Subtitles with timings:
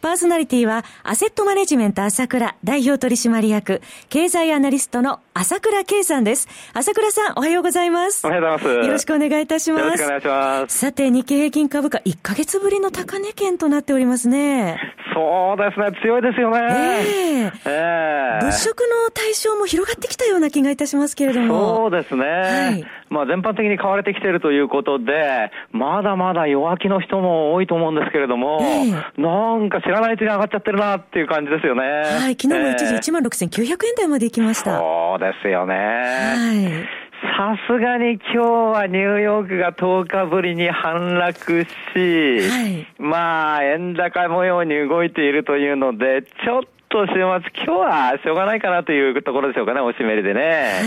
[0.00, 6.48] パーソナリティは、アセットマネジメント朝倉代表取締役、経済アナリストの朝倉圭さんです。
[6.72, 8.26] 朝倉さん、おはようございます。
[8.26, 8.86] おはようございます。
[8.86, 9.84] よろしくお願いいたします。
[9.84, 10.78] よろしくお願いします。
[10.78, 14.78] さて、日経平均株価1ヶ月ぶりの高値圏となっておりますね。
[15.14, 16.58] そうですね、強いですよね。
[16.60, 21.76] えええー、物色の対象も広がってきたような気がいたしますけれども。
[21.76, 22.24] そうですね。
[22.24, 31.82] はい、まあ、全般的に買われてきているということで、まだまだ弱気の人も多いと思うんですけれども、えー、なんか知らないうちに上がっちゃってるなっていう感じですよね。
[31.82, 34.78] はい、昨日も一時1万6900円台まで行きました。
[34.78, 35.74] そうですよね。
[35.74, 37.08] はい。
[37.36, 50.80] さすがに今日はニューヨークが10日ぶりに反落し、はい、まあ、円高模様に動いているというので、ちょっと週末、今日はしょうがないかなというところでしょうかね、おしめりでね。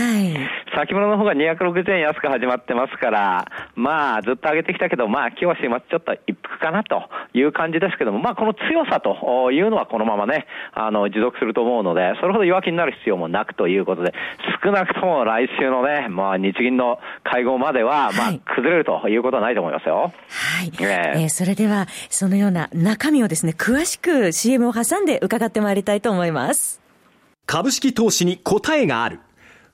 [0.66, 14.12] はい、先物の方が260円安く始まってますから、まあ、ずっと上げてきたけど、まあ、今日は週末ちょっと一服かなという感じですけども、まあ、この強さというのはこのままね、あの、持続すると思うので、それほど弱気になる必要もなくということで、
[14.64, 20.12] 少なくとも来週のね、まあ、日銀の会合までは、まあ、崩れるということはないと思いますよ。
[20.28, 20.72] はい。
[20.80, 26.80] えー、えー、それでは、そのような中身をですね、詳しく CM を挟んで伺ってまいりたいたいと思います。
[27.46, 29.20] 株式投資に答えがある。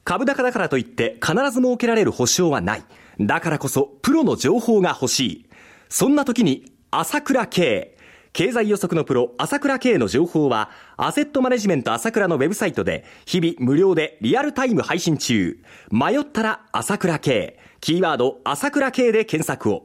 [0.04, 2.82] 株高だからといって必ず設けられる保証はない。
[3.20, 5.46] だからこそプロの情報が欲しい。
[5.88, 7.94] そんな時に朝倉慶。
[8.32, 15.58] 経済予測のプロ、朝倉慶の情報は、アセットマネジメント朝倉のウェブサイトで、日々無料でリアルタイム配信中。
[15.90, 17.58] 迷ったら朝倉慶。
[17.82, 19.84] キーワード、朝倉慶で検索を。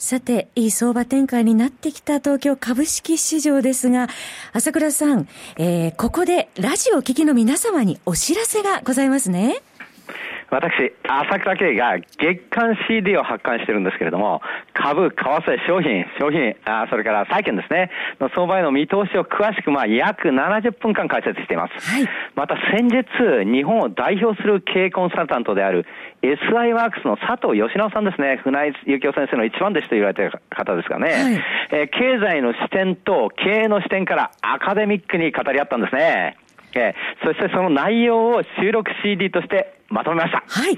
[0.00, 4.08] さて、いい相場展開になってきた東京株式市場ですが、
[4.54, 5.28] 朝倉さん、
[5.58, 9.60] えー、ここでラジオを聴きの皆様にお知らせがございますね。
[10.50, 14.42] 私、朝倉慶が月間 CD を発刊してるんですけれども、
[14.74, 17.90] 株、為替、商品、商品、あそれから債券ですね、
[18.20, 21.90] の相場への見通しを詳しく、まあ、約70分間解説しています。
[21.90, 23.04] はい、また先日、
[23.44, 25.86] 日本を代表する経営コンサルタントである
[26.22, 36.36] SI ワークスの佐藤義直さんですね、船井幸雄先生の一番弟子と言われている方ですがね、はい、えー、経済の視点と経営の視点からアカデミックに語り合ったんですね。
[36.72, 40.42] えー、そしてその内容を収録 CD としてまとめました。
[40.46, 40.76] はい。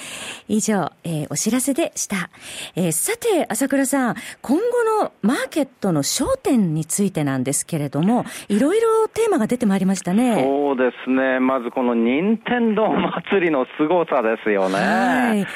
[0.49, 2.31] 以上、えー、お知らせでした。
[2.77, 10.45] えー、さて、朝倉さん、今後のマーケットの焦点についてなんですけれども、いろいろテーマが出てまいりましたね。
[10.45, 11.41] そうですね。
[11.41, 14.75] まずこの任天堂祭りの凄さですよね。
[14.77, 15.47] はい。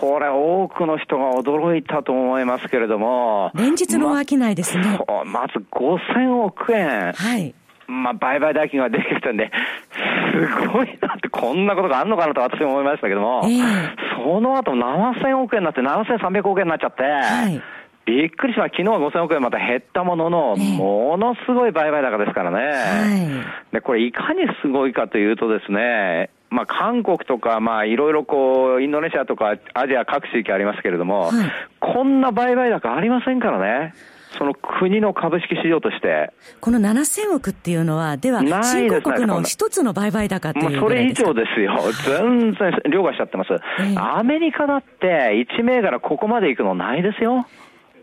[0.00, 3.52] これ、多くの人が驚いたと思いますけれども。
[3.54, 4.98] 連日の商いですね。
[5.06, 7.12] ままず5000億円。
[7.12, 7.54] はい。
[7.88, 9.50] まあ、売買代金が出てきたんで、
[10.32, 17.62] すごいなって、こんなことがあるのかなと私も思いましたけども、えー、その後7000億円になって7300億円になっちゃって、はい
[18.06, 18.76] びっくりしました。
[18.76, 22.56] 昨日は5000億円また減ったものの、ものすごい売買高ですからね。
[22.56, 31.32] はい、で、これいかにすごいかというとですね、まあ、韓国とか、まあ、いろいろこう、インドネシアとか、アジア各地域ありますけれども、はい、
[31.80, 33.92] こんな売買高ありませんからね。
[34.38, 36.30] その国の株式市場として。
[36.60, 41.78] この7000億っていうのは、では、新興国の一つの売買高っていうそれ以上ですよ。
[42.04, 43.52] 全然凌駕しちゃってます。
[43.80, 47.46] えー、アメリカだって、1銘柄ここまで行くのないですよ。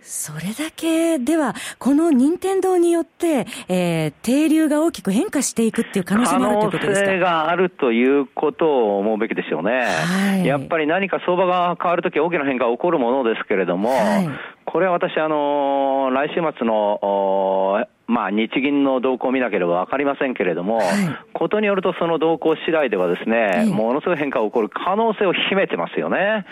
[0.05, 7.05] それだけでは、この任天堂によって、えー、停留が大きく変化していくっていう可能性もあるということですか？
[7.05, 9.81] 可能性があるということを思うべきでしょうね。
[9.81, 14.29] はい、やっぱり何か相場が変わるとき大きな変化が起こるものですけれども、はい、
[14.65, 20.87] これは私、あの、来週末の、まあ、日銀の動向を見なければ分かりませんけれども、はい、
[21.33, 26.45] ことによるとその動向次第ではですね、ものすごい変化が起こる可能性を秘めてますよね。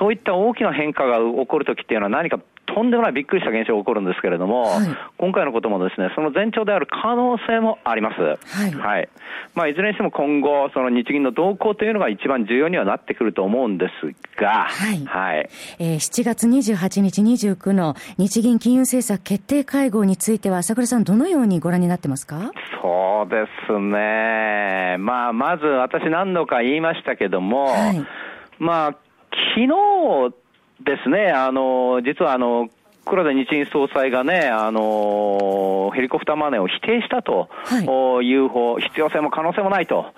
[0.00, 4.88] そういった大きな変化が起こるときっていうのは何かとんでもないびっくりした現象が起こるんですけれども、はい、
[5.18, 8.20] 今回のこともですね、その前兆である可能性もあります。
[8.20, 8.72] はい。
[8.72, 9.08] はい。
[9.54, 15.04] まあ、いずれにしても今後、その日銀の動向というのが一番重要にはなってくると思うんですが、はい。
[15.04, 15.48] はい。
[15.78, 22.50] えー、7月28日29の日銀金融政策決定会合については、朝倉さん、どのようにご覧になってますか？
[22.82, 24.96] そうですね。
[24.98, 28.04] まあ、まず私何度か言いましたけども、はい、
[28.58, 28.96] まあ、
[29.56, 30.34] 昨日
[30.84, 32.68] ですね、あの、実はあの、
[33.04, 37.48] 黒田日銀総裁がね、あのヘリコプターマネーを否定したと
[38.22, 40.14] いう方、はい、必要性も可能性もないと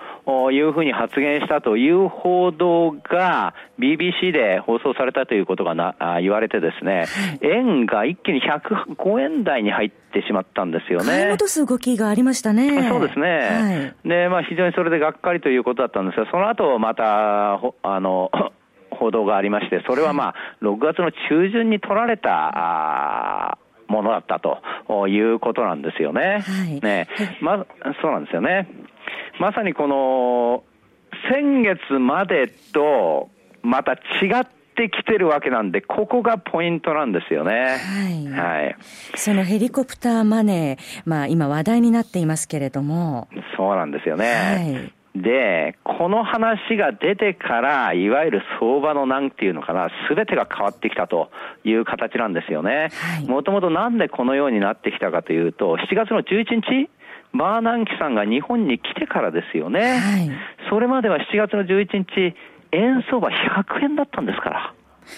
[0.52, 7.06] いうふうに発言したという報道が BBC で放送されたということがな言われてですね、
[7.42, 11.06] 円が一気に105円台に入ってしまったんですよね。
[11.06, 12.88] 買い戻す動きがありましたね。
[12.88, 13.28] そうですね。
[13.28, 18.30] はい、で、まあ非常にそれでがっかりということだったんですが、その後また、あの、
[18.96, 23.58] 報道がありまして、それはまあ、6月の中旬に取られた、
[23.88, 26.40] ものだったということなんですよね。
[26.40, 27.08] はい、ね、
[27.40, 27.64] ま、
[28.02, 28.68] そうなんですよね。
[29.38, 30.64] まさにこの、
[31.30, 33.30] 先月までと、
[33.62, 33.96] また違
[34.42, 34.46] っ
[34.76, 37.78] てきてるわけなんで、ここがポイントなんですよね。
[37.78, 38.26] はい。
[38.28, 38.76] はい。
[39.14, 43.28] そのヘリコプターマネー、まあ今話題になっていますけれども。
[43.56, 44.32] そうなんですよね。
[44.32, 44.92] はい。
[45.22, 51.30] で、この話が出てから、いわゆる相場のなんていうのかな、すべてが変わってきたと
[51.64, 52.88] いう形なんですよね。
[53.26, 56.90] もともとなんでこのようになってきたかというと、7月の11日、
[57.32, 59.80] バーナンキさんが日本に来てからですよね。
[59.80, 60.30] はい、
[60.70, 62.34] それまでは7月の11日、
[62.72, 64.72] 円相場100円だったんですから。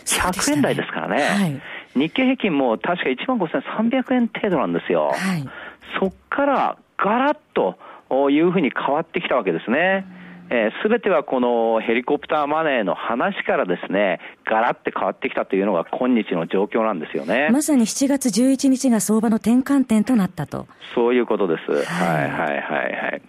[0.04, 1.22] 100円台ですからね。
[1.22, 1.60] はい、
[1.98, 5.06] 日経平均も確か1万5300円程度なんですよ。
[5.06, 5.14] はい、
[5.98, 7.78] そっからガラッと
[8.30, 10.06] いうふうに変わってきたわけですね。
[10.48, 17.48] す、えー、べ、てはこのヘリコプターマネーの話からですね、ガラって変わってきたというのが今日の状況なんですよね。
[17.50, 20.66] まさに7月11日が相場の転換点となったと。
[20.94, 21.84] そういうことです。
[21.84, 23.22] はい、はい、はいはいはい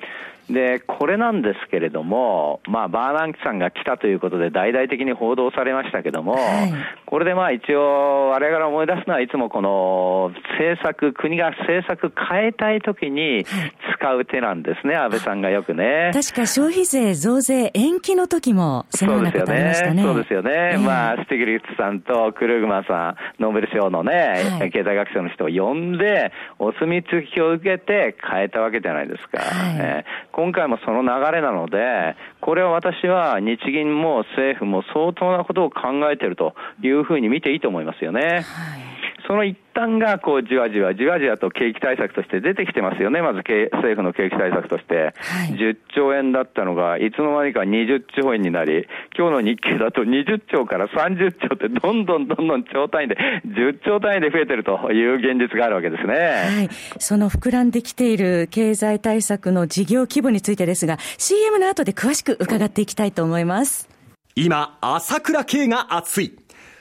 [0.49, 6.73] で、これなんですけれども、まあ、バーナンキさんが来たということで大々的に報道されましたけども、はい、
[7.05, 13.45] これでまあ一応、我々思い出すのはいつもこの政策、国が政策変えたいときに
[13.99, 16.11] 使う手なんですね、安倍さんがよくね。
[16.13, 20.01] 確か消費税増税延期の時もそのようなことありましたね。
[20.01, 20.39] そうですよね。
[20.39, 29.39] よねまあ、スティグリッツさんとクルーグマンさん、ノーベル賞のね、はい、経済学者の人を呼んで、お墨付きを受けて変えたわけじゃないですか。
[29.39, 30.05] はい
[30.39, 38.21] 今回もその流れなので、これは私は日銀も政府も相当なことを考えているというふうに見ていいと思いますよね。
[38.21, 38.88] はい
[39.29, 56.15] その一端がこうじわじわじわじわと景気対策として出てきてますよね、まず政府の景気対策として、はい、10兆円だったのが、いつの間にか20兆円になり、今日の日経だと20兆から30兆ってどんどんどんどん兆単位で、10兆単位で増えてるという現実があるわけですね。
[56.15, 56.69] はい。
[56.97, 63.87] その膨らんできている経済対策の事業規模についてですが、CM の後で詳しく伺っていきたいと思います。
[64.35, 66.33] 今、朝倉慶が熱い。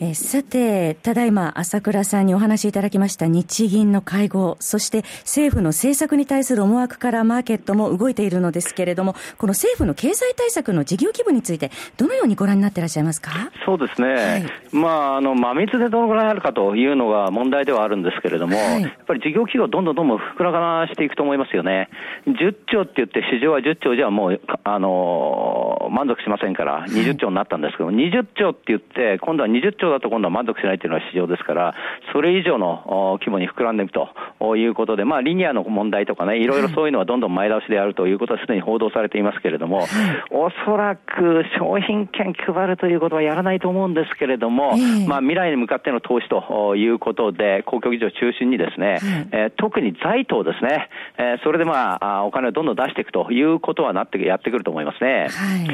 [0.00, 13.30] えさて、ただいま朝倉さんにお話しいただきました日銀の会合、そして政府の政策に対する思惑からマーケットも動いているのですけれども、この政府の経済対策の事業規模について、どのようにご覧になっていらっしゃいますか？
[13.64, 21.88] そうですね、はい、まあ、あの、真水でどのぐらいあるかというのが問題ではあるんですけれども、はい、やっぱり事業規模どんどんどんどん膨らましていくと思いますよね。
[22.26, 31.74] 10兆って言って、市場は10兆じゃもう、あの満足しませんから、20兆になったんですけど、はい、20兆って言って、今度は20兆兆だと今度は満足しないというのは市場ですから、
[32.12, 39.86] それ以上の規模に膨らんでいくということで、まあ、リニアの問題とかね、いろいろそういうのはどんどん前倒しであるということはすでに報道されていますけれども、
[40.30, 44.76] おそらく商品券配るということはやらないと思うんですけれども、
[45.06, 48.98] まあ、未来に向かっての投資ということで、公共議事を中心にですね、
[49.32, 50.88] えー、特に財投ですね、
[51.18, 55.28] えー、それでまあ、お金をどんどん出していくということはなって、やってくると思いますね。
[55.28, 55.68] はい、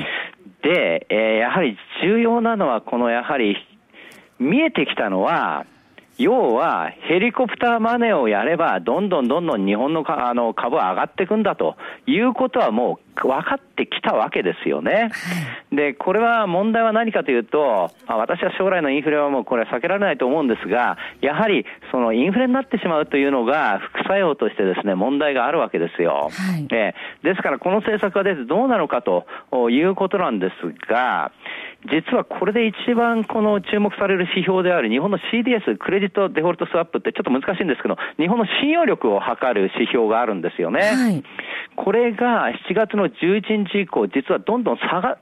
[0.63, 3.57] で、えー、やはり重要なのは、このやはり、
[4.41, 5.67] 見えてきたのは、
[6.19, 15.11] 要は、ヘリコプターマネーをやれば、どんどんどんどん日本のあの株は上がっていくんだということはもう分かってきたわけですよね。
[15.73, 26.31] で、これは問題は何かというと、私は将来のインフレはもうこれは避けられないと思うんですが、やはりそのインフレになってしまうというのが副作用としてですね、問題があるわけですよ。
[26.31, 26.95] はい、で
[27.35, 29.27] すからこの政策が出てどうなのかと
[29.71, 31.33] いうことなんですが、
[31.87, 40.81] 実はこれで一番この注目される指標である日本の CDS、クレジットデフォルトスワップってちょっと難しいんですけど、日本の信用力を測る指標があるんですよね。
[40.81, 41.23] はい、
[41.77, 45.19] これが7月の11日以降、実はどんどん下が、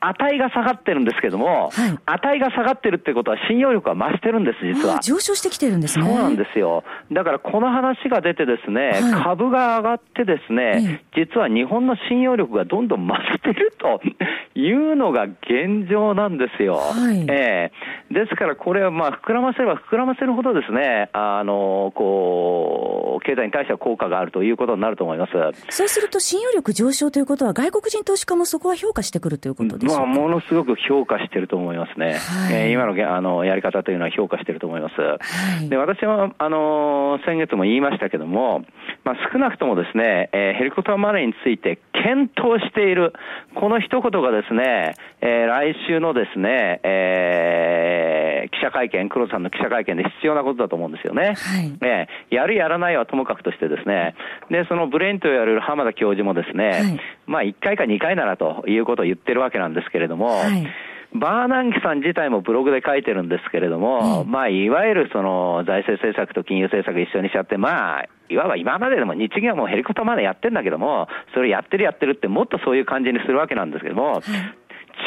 [0.00, 5.00] 値が下がってるんですけども、はい、値が下がってるってことは信用力は増してるんです、実は。
[5.00, 6.04] 上昇してきてるんですね。
[6.04, 6.84] そうなんですよ。
[7.12, 14.00] だからこの話が出てですね、はい、株が上がってですね、実は日本の信用力がどんどん増してると
[14.58, 16.76] いうのが現状なんですよ。
[16.76, 25.32] はい、えー、ですからこれはまあ膨らませれば膨らませるほどですね、あの、こう、経済に対しては効果があるということになると思います。
[25.68, 32.18] そうすると信用力上昇ということは外国人投資家もそこは評価してくるということですまあ、ものすごく評価してると思いますね。
[32.18, 35.00] はい、えー、今のあのやり方というのは評価してると思います。
[35.00, 35.18] は
[35.62, 38.64] い、で私はあの先月も言いましたけども、
[39.04, 43.12] まあ、少なくともですね、えー、ヘリコプターマネーについて検討している、
[43.54, 51.34] この一言がですね、えー、来週のですね、えー、記者会見、黒田さんの記者会見で必要なことだと思うんですよね。
[51.36, 54.14] はい、えー、やるやらないはともかくとしてですね、
[54.50, 60.66] で、そのブレインと言われる浜田教授もですね、はい、まあ1回か2回ならということを言ってるわけなんですけれども、はい。
[61.12, 74.22] バーナンキさん自体もブログで書いてるんですけれども、うん、まあ、いわゆるその財政政策と金融政策一緒にしちゃって、まあ、いわば今まででも日銀はもうヘリコプターまでやってんだけども、それやってるやってるってもっとそういう感じにするわけなんですけども、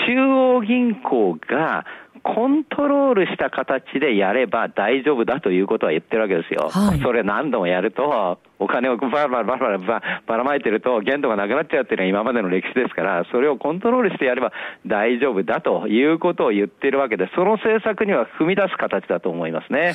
[0.08, 1.86] 中央銀行が
[2.24, 6.70] コントロールした形でやれば大丈夫だということは言ってるわけですよ。
[6.70, 14.54] はい、それ何度もやると、お金をバラバラバラバラばらまいてると限度がなくなっちゃうっていうのは今までの歴史ですから、それをコントロールしてやれば
[14.88, 19.80] 大丈夫だということを言ってるわけで、その政策には踏み出す形だと思いますね。
[19.80, 19.92] は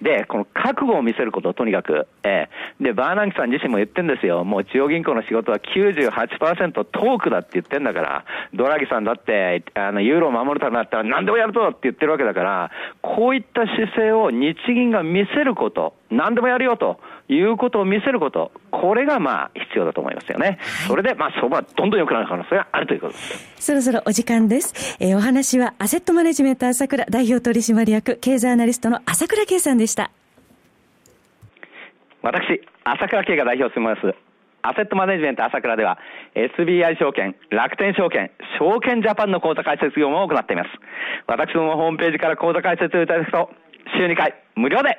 [0.00, 4.44] い、で、この覚悟を見せることとにかく、えー、で、バーナンキさん自身も言ってるんですよ。
[4.44, 12.70] もう中央銀行の仕事は98%トークだって言ってんだから、ドラギさんだって、あの、ユーロを守るためだったら何でもやるとって言ってるわけだから、
[13.02, 20.58] こういった姿勢を日銀が見せること、何でもやるよということを見せること、これがまあ必要だと思いますよね。
[20.86, 23.66] それでまあ相場はどんどん良くなる可能性があるということです。
[23.66, 24.96] そろそろお時間です。
[25.00, 30.10] えー、お話はアセットマネジメント朝倉代表取締役経済アナリストの朝倉圭さんでした。
[32.22, 34.30] 私、朝倉圭が代表を務めます。
[34.62, 35.98] アセットマネジメント朝倉では
[36.34, 40.68] SBI 証券、楽天証券、証券ジャパンの口座開設業務を行っています。
[41.26, 43.50] 私どもホームページから口座開設をいただくと
[43.96, 44.98] 週2回無料で